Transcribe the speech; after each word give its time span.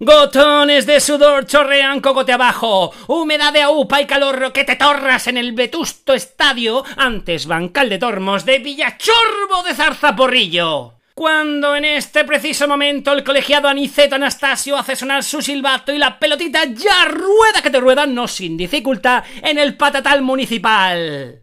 Gotones 0.00 0.86
de 0.86 1.00
sudor 1.00 1.44
chorrean 1.44 2.00
cogote 2.00 2.32
abajo, 2.32 2.92
humedad 3.08 3.52
de 3.52 3.62
aupa 3.62 4.00
y 4.00 4.06
calor 4.06 4.52
que 4.52 4.62
te 4.62 4.76
torras 4.76 5.26
en 5.26 5.36
el 5.36 5.54
vetusto 5.54 6.14
estadio, 6.14 6.84
antes 6.96 7.46
bancal 7.46 7.88
de 7.88 7.98
tormos 7.98 8.44
de 8.44 8.60
Villachorbo 8.60 9.64
de 9.66 9.74
Zarzaporrillo. 9.74 10.94
Cuando 11.14 11.74
en 11.74 11.84
este 11.84 12.22
preciso 12.22 12.68
momento 12.68 13.12
el 13.12 13.24
colegiado 13.24 13.66
Aniceto 13.66 14.14
Anastasio 14.14 14.76
hace 14.76 14.94
sonar 14.94 15.24
su 15.24 15.42
silbato 15.42 15.92
y 15.92 15.98
la 15.98 16.16
pelotita 16.20 16.62
ya 16.66 17.06
rueda 17.06 17.60
que 17.60 17.70
te 17.70 17.80
rueda, 17.80 18.06
no 18.06 18.28
sin 18.28 18.56
dificultad, 18.56 19.24
en 19.42 19.58
el 19.58 19.76
patatal 19.76 20.22
municipal. 20.22 21.42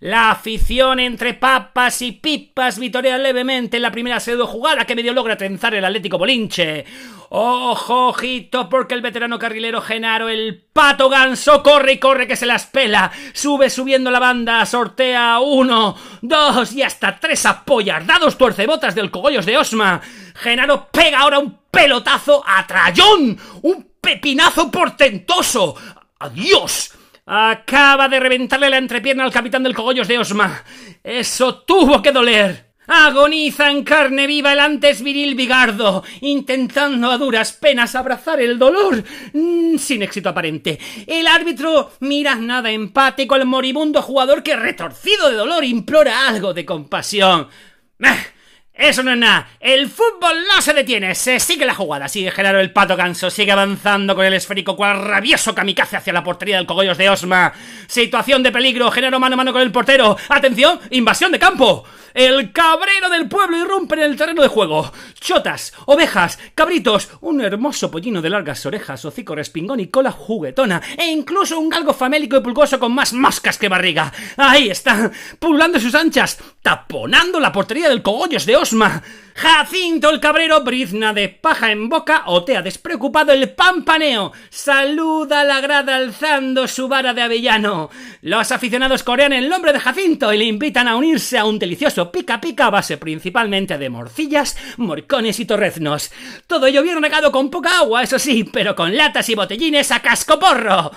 La 0.00 0.30
afición 0.30 1.00
entre 1.00 1.32
papas 1.32 2.02
y 2.02 2.12
pipas 2.12 2.78
vitorea 2.78 3.16
levemente 3.16 3.78
en 3.78 3.82
la 3.82 3.92
primera 3.92 4.20
pseudo 4.20 4.46
jugada 4.46 4.84
que 4.84 4.94
medio 4.94 5.14
logra 5.14 5.38
trenzar 5.38 5.74
el 5.74 5.84
Atlético 5.84 6.18
Bolinche. 6.18 6.84
Ojo, 7.30 8.08
ojito, 8.08 8.68
porque 8.68 8.94
el 8.94 9.00
veterano 9.00 9.38
carrilero 9.38 9.80
Genaro, 9.80 10.28
el 10.28 10.62
pato 10.72 11.08
ganso, 11.08 11.62
corre 11.62 11.94
y 11.94 11.98
corre 11.98 12.26
que 12.26 12.36
se 12.36 12.46
las 12.46 12.66
pela. 12.66 13.10
Sube 13.32 13.70
subiendo 13.70 14.10
la 14.10 14.20
banda, 14.20 14.64
sortea 14.66 15.40
uno, 15.40 15.96
dos 16.20 16.72
y 16.72 16.82
hasta 16.82 17.18
tres 17.18 17.46
apoyardados 17.46 18.36
tuercebotas 18.36 18.94
del 18.94 19.10
cogollos 19.10 19.46
de 19.46 19.56
Osma. 19.56 20.00
Genaro 20.34 20.88
pega 20.92 21.20
ahora 21.20 21.38
un 21.38 21.58
pelotazo 21.70 22.44
a 22.46 22.66
Trayón, 22.66 23.38
un 23.62 23.88
pepinazo 24.00 24.70
portentoso. 24.70 25.74
¡Adiós! 26.18 26.92
Acaba 27.26 28.08
de 28.08 28.20
reventarle 28.20 28.70
la 28.70 28.78
entrepierna 28.78 29.24
al 29.24 29.32
capitán 29.32 29.64
del 29.64 29.74
cogollos 29.74 30.06
de 30.06 30.16
Osma. 30.16 30.62
Eso 31.02 31.56
tuvo 31.62 32.00
que 32.00 32.12
doler. 32.12 32.66
Agoniza 32.86 33.68
en 33.68 33.82
carne 33.82 34.28
viva 34.28 34.52
el 34.52 34.60
antes 34.60 35.02
viril 35.02 35.34
Bigardo, 35.34 36.04
intentando 36.20 37.10
a 37.10 37.18
duras 37.18 37.52
penas 37.52 37.96
abrazar 37.96 38.40
el 38.40 38.60
dolor, 38.60 39.02
mm, 39.32 39.76
sin 39.76 40.02
éxito 40.02 40.28
aparente. 40.28 40.78
El 41.04 41.26
árbitro 41.26 41.90
mira 41.98 42.36
nada 42.36 42.70
empático 42.70 43.34
al 43.34 43.44
moribundo 43.44 44.02
jugador 44.02 44.44
que, 44.44 44.54
retorcido 44.54 45.28
de 45.28 45.34
dolor, 45.34 45.64
implora 45.64 46.28
algo 46.28 46.54
de 46.54 46.64
compasión. 46.64 47.48
Ah, 48.04 48.18
eso 48.76 49.02
no 49.02 49.12
es 49.12 49.16
nada. 49.16 49.48
El 49.58 49.88
fútbol 49.88 50.36
no 50.54 50.60
se 50.60 50.74
detiene. 50.74 51.14
Se 51.14 51.40
sigue 51.40 51.64
la 51.64 51.74
jugada. 51.74 52.08
Sigue 52.08 52.30
Genaro 52.30 52.60
el 52.60 52.72
pato 52.72 52.94
ganso. 52.94 53.30
Sigue 53.30 53.52
avanzando 53.52 54.14
con 54.14 54.24
el 54.26 54.34
esférico 54.34 54.76
cual 54.76 55.02
rabioso 55.02 55.54
kamikaze 55.54 55.96
hacia 55.96 56.12
la 56.12 56.22
portería 56.22 56.56
del 56.58 56.66
Cogollos 56.66 56.98
de 56.98 57.08
Osma. 57.08 57.54
Situación 57.86 58.42
de 58.42 58.52
peligro. 58.52 58.90
Genaro 58.90 59.18
mano 59.18 59.34
a 59.34 59.36
mano 59.38 59.52
con 59.52 59.62
el 59.62 59.72
portero. 59.72 60.18
Atención, 60.28 60.78
invasión 60.90 61.32
de 61.32 61.38
campo. 61.38 61.84
El 62.16 62.50
cabrero 62.50 63.10
del 63.10 63.28
pueblo 63.28 63.58
irrumpe 63.58 63.94
en 63.94 64.00
el 64.00 64.16
terreno 64.16 64.40
de 64.40 64.48
juego. 64.48 64.90
Chotas, 65.20 65.74
ovejas, 65.84 66.38
cabritos, 66.54 67.10
un 67.20 67.42
hermoso 67.42 67.90
pollino 67.90 68.22
de 68.22 68.30
largas 68.30 68.64
orejas, 68.64 69.04
hocico 69.04 69.34
respingón 69.34 69.80
y 69.80 69.88
cola 69.88 70.12
juguetona, 70.12 70.80
e 70.96 71.10
incluso 71.10 71.60
un 71.60 71.68
galgo 71.68 71.92
famélico 71.92 72.38
y 72.38 72.40
pulgoso 72.40 72.78
con 72.78 72.94
más 72.94 73.12
moscas 73.12 73.58
que 73.58 73.68
barriga. 73.68 74.10
Ahí 74.38 74.70
está, 74.70 75.10
pululando 75.38 75.78
sus 75.78 75.94
anchas, 75.94 76.38
taponando 76.62 77.38
la 77.38 77.52
portería 77.52 77.90
del 77.90 78.00
Cogollos 78.00 78.46
de 78.46 78.56
Osma. 78.56 79.02
Jacinto 79.36 80.08
el 80.08 80.18
cabrero 80.18 80.62
brizna 80.62 81.12
de 81.12 81.28
paja 81.28 81.70
en 81.70 81.90
boca, 81.90 82.22
otea 82.24 82.62
despreocupado 82.62 83.32
el 83.32 83.50
pampaneo, 83.50 84.32
saluda 84.48 85.42
a 85.42 85.44
la 85.44 85.60
grada 85.60 85.96
alzando 85.96 86.66
su 86.66 86.88
vara 86.88 87.12
de 87.12 87.20
avellano. 87.20 87.90
Los 88.22 88.50
aficionados 88.50 89.02
corean 89.02 89.34
el 89.34 89.50
nombre 89.50 89.74
de 89.74 89.80
Jacinto 89.80 90.32
y 90.32 90.38
le 90.38 90.44
invitan 90.44 90.88
a 90.88 90.96
unirse 90.96 91.36
a 91.36 91.44
un 91.44 91.58
delicioso 91.58 92.05
pica 92.10 92.40
pica 92.40 92.66
a 92.66 92.70
base 92.70 92.96
principalmente 92.96 93.78
de 93.78 93.90
morcillas, 93.90 94.56
morcones 94.76 95.40
y 95.40 95.44
torreznos. 95.44 96.10
Todo 96.46 96.66
ello 96.66 96.82
bien 96.82 97.02
regado 97.02 97.32
con 97.32 97.50
poca 97.50 97.78
agua, 97.78 98.02
eso 98.02 98.18
sí, 98.18 98.44
pero 98.44 98.74
con 98.74 98.96
latas 98.96 99.28
y 99.28 99.34
botellines 99.34 99.90
a 99.92 100.00
cascoporro. 100.00 100.92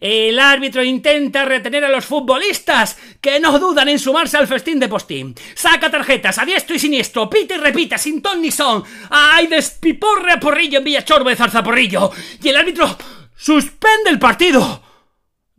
El 0.00 0.38
árbitro 0.38 0.82
intenta 0.82 1.44
retener 1.44 1.84
a 1.84 1.90
los 1.90 2.06
futbolistas, 2.06 2.96
que 3.20 3.38
no 3.38 3.58
dudan 3.58 3.88
en 3.88 3.98
sumarse 3.98 4.38
al 4.38 4.46
festín 4.46 4.80
de 4.80 4.88
postín. 4.88 5.34
Saca 5.54 5.90
tarjetas 5.90 6.38
a 6.38 6.46
diestro 6.46 6.74
y 6.74 6.78
siniestro, 6.78 7.28
pita 7.28 7.56
y 7.56 7.58
repita, 7.58 7.98
sin 7.98 8.22
ton 8.22 8.40
ni 8.40 8.50
son. 8.50 8.82
¡Ay, 9.10 9.46
despiporre 9.46 10.32
a 10.32 10.40
porrillo 10.40 10.78
en 10.78 10.84
Villachorbo 10.84 11.28
de 11.28 11.36
Zarzaporrillo! 11.36 12.10
Y 12.42 12.48
el 12.48 12.56
árbitro 12.56 12.96
suspende 13.36 14.08
el 14.08 14.18
partido. 14.18 14.89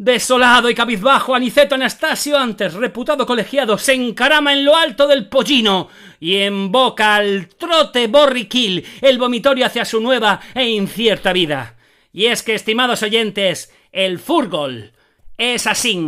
Desolado 0.02 0.68
y 0.68 0.74
cabizbajo, 0.74 1.36
Aniceto 1.36 1.76
Anastasio, 1.76 2.36
antes 2.36 2.74
reputado 2.74 3.24
colegiado, 3.28 3.78
se 3.78 3.94
encarama 3.94 4.52
en 4.52 4.66
lo 4.66 4.76
alto 4.76 5.06
del 5.08 5.30
pollino 5.30 5.90
y 6.20 6.38
emboca 6.38 7.18
al 7.18 7.50
trote 7.50 8.08
borriquil 8.08 8.84
el 9.00 9.20
vomitorio 9.20 9.64
hacia 9.64 9.86
su 9.86 10.02
nueva 10.02 10.42
e 10.56 10.68
incierta 10.70 11.34
vida. 11.34 11.78
Y 12.12 12.26
es 12.26 12.42
que, 12.42 12.56
estimados 12.56 13.04
oyentes, 13.04 13.72
el 13.92 14.18
fútbol 14.18 14.94
es 15.38 15.68
así. 15.68 16.00